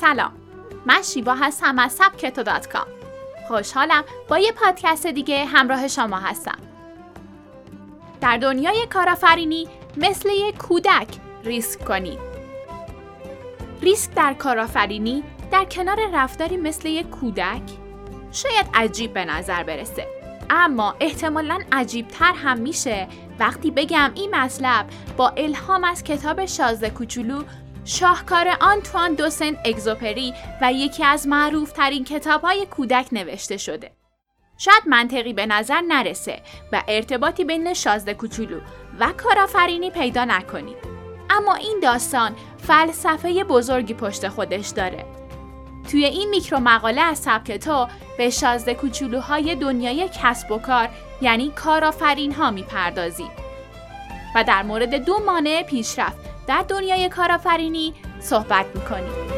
[0.00, 0.32] سلام.
[0.86, 2.86] من شیوا هستم از سبکتو dot com.
[3.48, 6.58] خوشحالم با یه پادکست دیگه همراه شما هستم.
[8.20, 11.08] در دنیای کارآفرینی مثل یک کودک
[11.44, 12.18] ریسک کنید
[13.82, 17.62] ریسک در کارآفرینی در کنار رفتاری مثل یک کودک
[18.32, 20.06] شاید عجیب به نظر برسه.
[20.50, 23.08] اما احتمالا عجیب تر هم میشه
[23.38, 24.86] وقتی بگم این مطلب
[25.16, 27.42] با الهام از کتاب شازده کوچولو
[27.84, 33.92] شاهکار آنتوان دوسن اگزوپری و یکی از معروف ترین کتاب های کودک نوشته شده.
[34.58, 38.60] شاید منطقی به نظر نرسه و ارتباطی بین شازده کوچولو
[39.00, 40.76] و کارآفرینی پیدا نکنید.
[41.30, 45.04] اما این داستان فلسفه بزرگی پشت خودش داره.
[45.90, 47.88] توی این میکرو مقاله از سبک تو
[48.18, 50.88] به شازده کوچولوهای دنیای کسب و کار
[51.20, 53.26] یعنی کارآفرین ها می‌پردازی
[54.34, 59.30] و در مورد دو مانع پیشرفت در دنیای کارآفرینی صحبت می‌کنیم.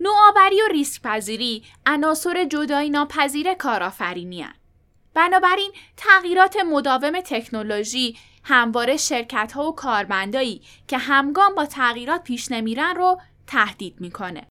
[0.00, 4.46] نوآوری و ریسک پذیری عناصر جدایی ناپذیر کارآفرینی
[5.14, 12.96] بنابراین تغییرات مداوم تکنولوژی همواره شرکت ها و کارمندایی که همگام با تغییرات پیش نمیرن
[12.96, 14.48] رو تهدید می‌کنه.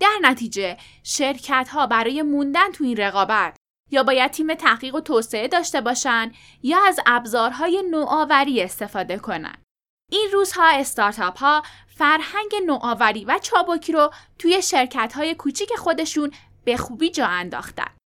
[0.00, 3.56] در نتیجه شرکت ها برای موندن تو این رقابت
[3.90, 9.62] یا باید تیم تحقیق و توسعه داشته باشن یا از ابزارهای نوآوری استفاده کنن.
[10.10, 16.30] این روزها استارتاپ ها فرهنگ نوآوری و چابکی رو توی شرکت های کوچیک خودشون
[16.64, 17.97] به خوبی جا انداختن.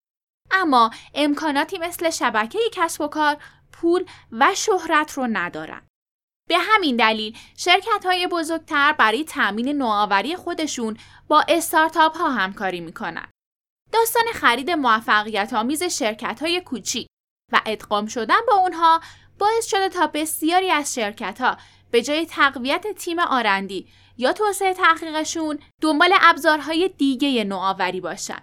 [0.53, 3.37] اما امکاناتی مثل شبکه کسب و کار
[3.73, 5.83] پول و شهرت رو ندارن.
[6.49, 10.97] به همین دلیل شرکت های بزرگتر برای تأمین نوآوری خودشون
[11.29, 13.29] با استارتاپ ها همکاری می‌کنن.
[13.93, 17.07] داستان خرید موفقیت آمیز شرکت های کوچیک
[17.53, 19.01] و ادغام شدن با اونها
[19.39, 21.57] باعث شده تا بسیاری از شرکت ها
[21.91, 28.43] به جای تقویت تیم آرندی یا توسعه تحقیقشون دنبال ابزارهای دیگه نوآوری باشن.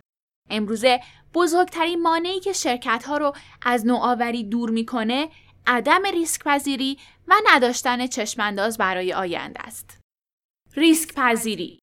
[0.50, 1.00] امروزه
[1.34, 5.30] بزرگترین مانعی که شرکت ها رو از نوآوری دور می‌کنه
[5.68, 6.98] عدم ریسک پذیری
[7.28, 10.00] و نداشتن چشمانداز برای آینده است.
[10.76, 11.80] ریسک پذیری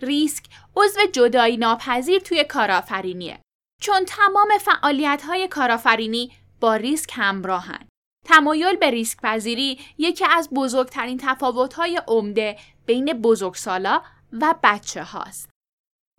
[0.00, 0.44] ریسک
[0.76, 3.40] عضو جدایی ناپذیر توی کارآفرینیه
[3.80, 7.88] چون تمام فعالیت های کارآفرینی با ریسک همراهن.
[8.26, 15.50] تمایل به ریسک پذیری یکی از بزرگترین تفاوت های عمده بین بزرگسالا و بچه هاست.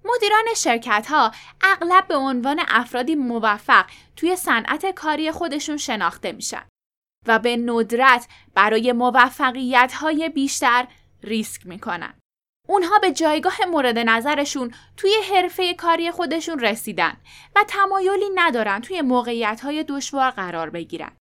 [0.06, 6.66] مدیران شرکت ها اغلب به عنوان افرادی موفق توی صنعت کاری خودشون شناخته میشن
[7.28, 10.88] و به ندرت برای موفقیت های بیشتر
[11.24, 12.14] ریسک می‌کنن.
[12.68, 17.18] اونها به جایگاه مورد نظرشون توی حرفه کاری خودشون رسیدن
[17.56, 21.12] و تمایلی ندارن توی موقعیت های دشوار قرار بگیرن.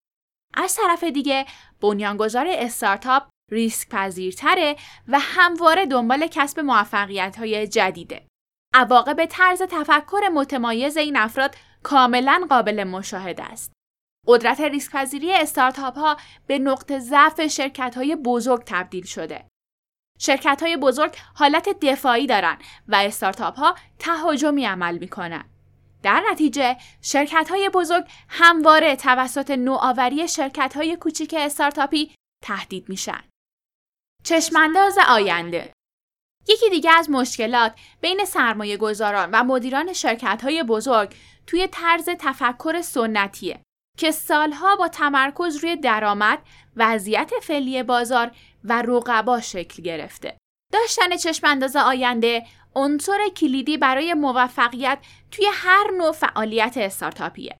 [0.54, 1.46] از طرف دیگه
[1.80, 4.76] بنیانگذار استارتاپ ریسک پذیرتره
[5.08, 8.27] و همواره دنبال کسب موفقیت های جدیده.
[8.74, 13.72] عواقب طرز تفکر متمایز این افراد کاملا قابل مشاهده است.
[14.26, 19.44] قدرت ریسک پذیری استارتاپ ها به نقطه ضعف شرکت های بزرگ تبدیل شده.
[20.18, 22.58] شرکت های بزرگ حالت دفاعی دارند
[22.88, 25.44] و استارتاپ ها تهاجمی عمل می کنن.
[26.02, 32.14] در نتیجه شرکت های بزرگ همواره توسط نوآوری شرکت های کوچیک استارتاپی
[32.44, 33.20] تهدید میشن.
[34.24, 35.72] چشمانداز آینده
[36.48, 41.14] یکی دیگه از مشکلات بین سرمایه گذاران و مدیران شرکت های بزرگ
[41.46, 43.60] توی طرز تفکر سنتیه
[43.98, 46.38] که سالها با تمرکز روی درآمد،
[46.76, 48.30] وضعیت فعلی بازار
[48.64, 50.38] و رقبا شکل گرفته.
[50.72, 54.98] داشتن چشمانداز آینده عنصر کلیدی برای موفقیت
[55.30, 57.56] توی هر نوع فعالیت استارتاپیه.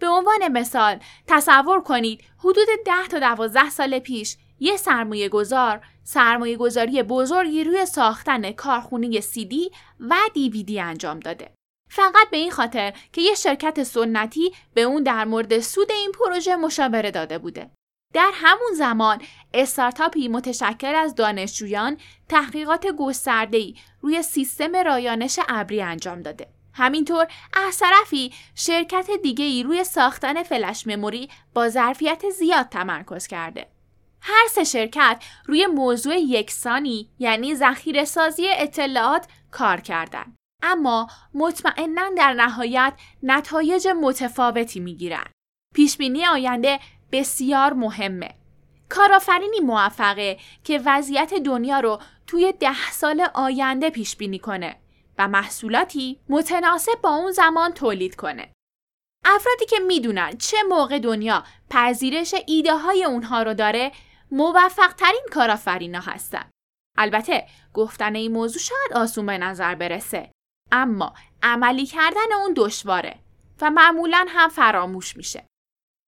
[0.00, 6.56] به عنوان مثال تصور کنید حدود 10 تا 12 سال پیش یه سرمایه گذار سرمایه
[6.56, 9.70] گذاری بزرگی روی ساختن کارخونه دی
[10.00, 11.54] و دیویدی انجام داده.
[11.90, 16.56] فقط به این خاطر که یه شرکت سنتی به اون در مورد سود این پروژه
[16.56, 17.70] مشاوره داده بوده.
[18.14, 19.22] در همون زمان
[19.54, 21.96] استارتاپی متشکل از دانشجویان
[22.28, 26.48] تحقیقات گسترده‌ای روی سیستم رایانش ابری انجام داده.
[26.72, 27.26] همینطور
[27.66, 33.73] از طرفی شرکت دیگه ای روی ساختن فلش مموری با ظرفیت زیاد تمرکز کرده.
[34.26, 40.36] هر سه شرکت روی موضوع یکسانی یعنی ذخیره سازی اطلاعات کار کردند.
[40.62, 42.92] اما مطمئنا در نهایت
[43.22, 45.30] نتایج متفاوتی می‌گیرند.
[45.74, 46.80] پیشبینی آینده
[47.12, 48.34] بسیار مهمه.
[48.88, 54.76] کارآفرینی موفقه که وضعیت دنیا رو توی ده سال آینده پیش بینی کنه.
[55.18, 58.52] و محصولاتی متناسب با اون زمان تولید کنه.
[59.24, 63.92] افرادی که می‌دونن چه موقع دنیا پذیرش ایده های اونها رو داره
[64.34, 66.50] موفق ترین کارآفرینا هستن.
[66.98, 70.30] البته گفتن این موضوع شاید آسون به نظر برسه
[70.72, 73.18] اما عملی کردن اون دشواره
[73.60, 75.46] و معمولا هم فراموش میشه.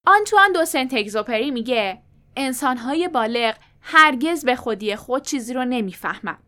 [0.06, 2.02] آنتوان دو سنت اگزوپری میگه
[2.36, 6.38] انسانهای بالغ هرگز به خودی خود چیزی رو نمی‌فهمن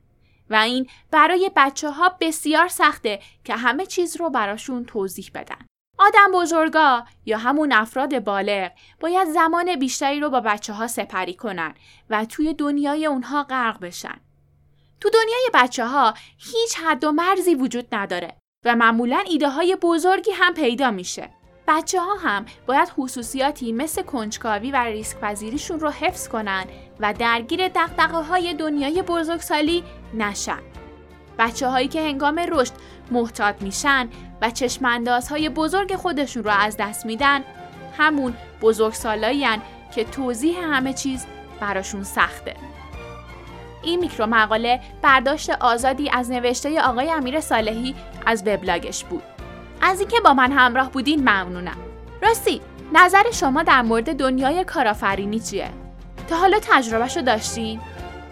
[0.50, 5.67] و این برای بچه ها بسیار سخته که همه چیز رو براشون توضیح بدن.
[5.98, 11.74] آدم بزرگا یا همون افراد بالغ باید زمان بیشتری رو با بچه ها سپری کنن
[12.10, 14.20] و توی دنیای اونها غرق بشن.
[15.00, 18.34] تو دنیای بچه ها هیچ حد و مرزی وجود نداره
[18.64, 21.30] و معمولا ایده های بزرگی هم پیدا میشه.
[21.68, 26.64] بچه ها هم باید خصوصیاتی مثل کنجکاوی و ریسک پذیریشون رو حفظ کنن
[27.00, 29.84] و درگیر دقدقه های دنیای بزرگسالی
[30.14, 30.58] نشن.
[31.38, 32.72] بچه هایی که هنگام رشد
[33.10, 34.08] محتاط میشن
[34.42, 37.40] و چشماندازهای بزرگ خودشون رو از دست میدن
[37.98, 39.46] همون بزرگسالایی
[39.94, 41.26] که توضیح همه چیز
[41.60, 42.54] براشون سخته.
[43.82, 47.94] این میکرو مقاله برداشت آزادی از نوشته آقای امیر صالحی
[48.26, 49.22] از وبلاگش بود.
[49.82, 51.76] از اینکه با من همراه بودین ممنونم.
[52.22, 52.60] راستی
[52.94, 55.70] نظر شما در مورد دنیای کارآفرینی چیه؟
[56.28, 57.80] تا حالا تجربهشو داشتین؟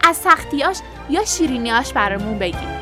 [0.04, 0.78] از سختیاش
[1.10, 2.75] یا شیرینیاش برامون بگید.